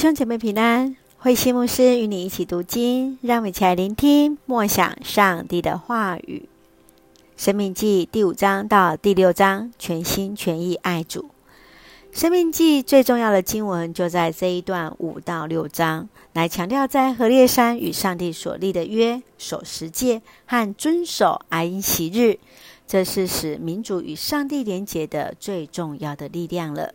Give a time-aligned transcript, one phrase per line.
[0.00, 6.48] 兄姐妹平安，慧心牧师与你一起读经，让我们一起来聆听默想上帝的话语。
[7.36, 11.28] 生命记第五章到第六章，全心全意爱主。
[12.12, 22.38] 生命记最重要的经文就在这一段五到六章，来强调在何烈山与上帝所立的约，守十诫和遵守安息日，
[22.86, 26.94] 这是使民族与上帝连结的最重要的力量了。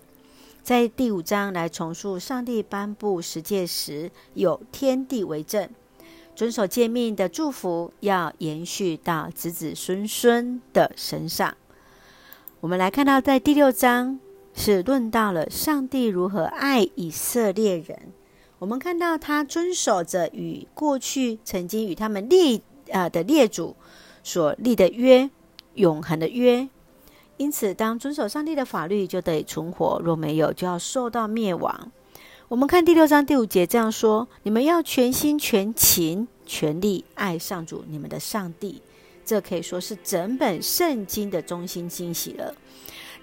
[0.65, 5.69] 在第五章来重述上帝颁布十诫时，有天地为证，
[6.35, 11.55] 遵守诫命的祝福要延续到子子孙孙的身上。
[12.61, 14.19] 我们来看到，在第六章
[14.55, 18.11] 是论到了上帝如何爱以色列人。
[18.57, 23.75] 我们看到他遵守着与过去曾经与他们立啊的列祖
[24.23, 25.29] 所立的约，
[25.75, 26.67] 永恒的约。
[27.37, 31.91] 因此，当遵守上帝的法律，就得存活；若没有，就要受到灭亡。
[32.47, 38.81] 我们看第六章第五节这样说：“你们要全心、全情、全力爱上主你们的上帝。”
[39.25, 42.53] 这可以说是整本圣经的中心惊喜了。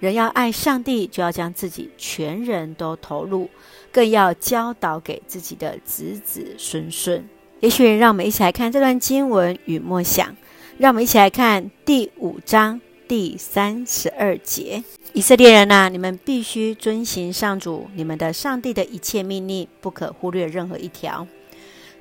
[0.00, 3.48] 人要爱上帝，就要将自己全人都投入，
[3.92, 7.24] 更要教导给自己的子子孙孙。
[7.60, 10.36] 也许让我们一起来看这段经文与默想。
[10.78, 12.80] 让我们一起来看第五章。
[13.12, 14.82] 第三十二节，
[15.12, 21.27] 以色列人呐，你们必须遵行上主你们的上帝的一切命令，不可忽略任何一条。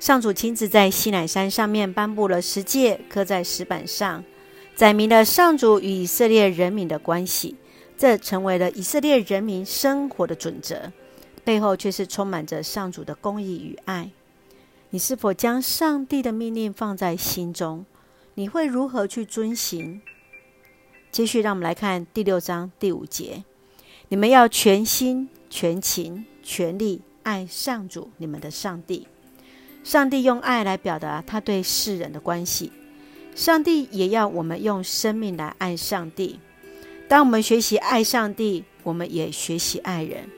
[0.00, 4.24] 上主亲自在西乃山上面颁布了十诫，刻在石板上，
[4.74, 7.56] 载明了上主与以色列人民的关系，
[7.98, 10.90] 这成为了以色列人民生活的准则，
[11.44, 14.08] 背后却是充满着上主的公义与爱。
[14.88, 17.84] 你是否将上帝的命令放在心中？
[18.32, 20.00] 你会如何去遵行？
[21.12, 23.44] 继续，让我们来看第六章第五节：
[24.08, 29.06] 你们要全心、全情、全力爱上主你们的上帝。
[29.84, 32.72] 上帝用爱来表达他对世人的关系，
[33.34, 36.40] 上帝也要我们用生命来爱上帝。
[37.08, 40.30] 当我们学习爱上帝，我们也学习爱人，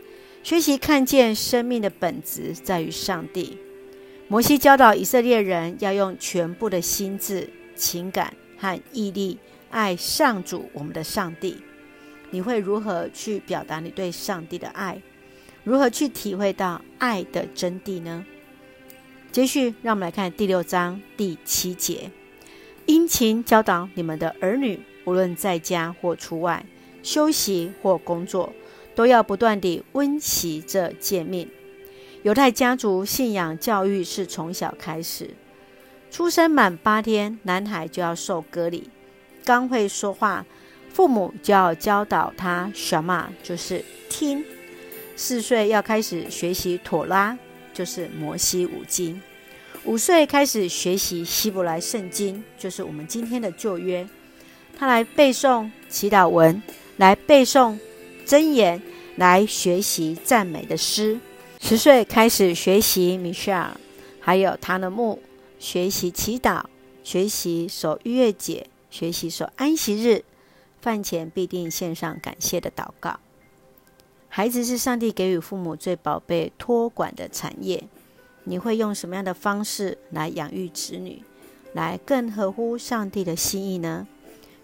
[0.43, 3.56] 学习看见生命的本质在于上帝。
[4.26, 9.38] 摩西教导以色列人要用全部的心智、情感和毅力。
[9.75, 11.57] 爱上主，我们的上帝，
[12.31, 15.03] 你会如何去表达你对上帝的爱？
[15.65, 18.25] 如何去体会到爱的真谛呢？
[19.33, 22.12] 接续，让我们来看第六章第七节：
[22.87, 26.65] 殷勤教导你们的儿女，无论在家或出外，
[27.03, 28.53] 休息或工作，
[28.95, 31.51] 都要不断地温习这诫命。
[32.23, 35.31] 犹太家族信仰教育是从小开始，
[36.12, 38.89] 出生满八天，男孩就要受割礼。
[39.44, 40.44] 刚会说话，
[40.93, 44.44] 父母就要教导他什么，就是听。
[45.16, 47.38] 四岁要开始学习妥拉，
[47.72, 49.21] 就是摩西五经。
[49.84, 54.06] 五岁开始学习希伯来圣经，就是我们今天的旧约。
[54.77, 56.61] 他来背诵祈祷文，
[56.97, 57.78] 来背诵
[58.26, 58.81] 箴言，
[59.16, 61.21] 来学习赞美的诗。
[61.61, 63.76] 十岁开始学习米沙尔，
[64.21, 65.22] 还有他的牧，
[65.59, 66.62] 学习祈祷，
[67.05, 68.66] 学习守逾越节。
[68.94, 70.22] 学习守安息日，
[70.81, 73.19] 饭前必定献上感谢的祷告。
[74.28, 77.88] 孩子是上帝给予父母最宝贝托管的产业。
[78.44, 81.25] 你会用什么样的方式来养育子女，
[81.72, 84.06] 来更合乎上帝的心意呢？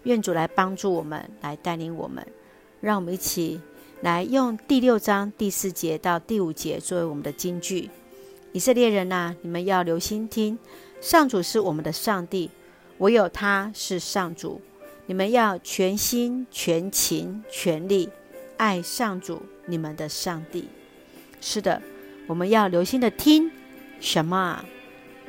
[0.03, 2.25] 愿主来帮助我们，来带领我们。
[2.79, 3.59] 让我们一起
[3.99, 7.89] 来用第六章第四节到第五节作为我们的金句。
[8.53, 10.57] 以色列人呐，你们要留心听，
[11.01, 12.49] 上主是我们的上帝。
[13.01, 14.61] 唯有他是上主，
[15.07, 18.07] 你们要全心、全情、全力
[18.57, 20.69] 爱上主你们的上帝。
[21.41, 21.81] 是的，
[22.27, 23.49] 我们要留心的听
[23.99, 24.63] 什么？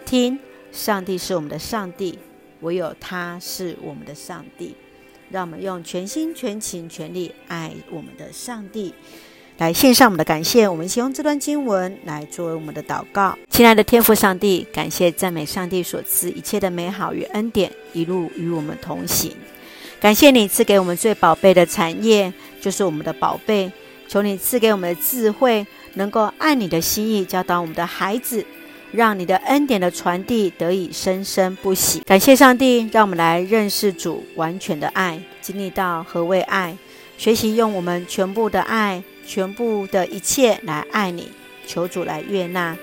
[0.04, 0.38] 听，
[0.70, 2.18] 上帝是我们的上帝，
[2.60, 4.76] 唯有他是我们的上帝。
[5.30, 8.92] 让我们用全心、全情、全力爱我们的上帝。
[9.58, 13.38] 来献上我们的感谢，我们先用这段经文来作为我们的祷告。
[13.50, 19.32] 亲爱的天父上帝，感谢赞美上帝所赐一切的美好与恩典，一路与我们同行。
[20.00, 23.70] 感谢你赐给我们最宝贝的产业，就是我们的宝贝。
[24.08, 25.64] 求你赐给我们的智慧，
[25.94, 28.44] 能够按你的心意教导我们的孩子，
[28.90, 32.00] 让你的恩典的传递得以生生不息。
[32.00, 36.76] 感谢上帝，让我们来认识主完全的爱，经历到何为爱，
[37.16, 39.02] 学习用我们全部的爱。
[39.26, 41.30] 全部的一切来爱你，
[41.66, 42.76] 求主来悦纳，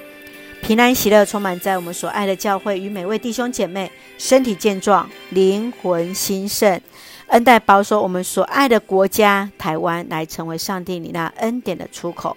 [0.62, 6.82] 平安喜乐充满在我们所爱的教会与每位弟兄姐妹，身体健壮，灵魂兴盛，
[7.28, 12.36] 恩待保守我们所爱的国家台湾，来成为上帝你那恩典的出口。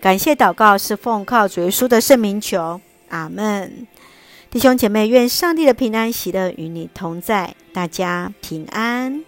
[0.00, 3.86] 感谢祷告是奉靠主耶稣的圣名求，阿门。
[4.50, 9.24] 弟兄姐妹，愿上帝的平安喜乐与你同在，大家平安。